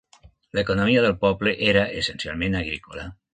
L'economia 0.59 1.03
del 1.05 1.13
poble 1.25 1.53
era 1.75 1.85
essencialment 2.01 2.59
agrícola. 2.63 3.07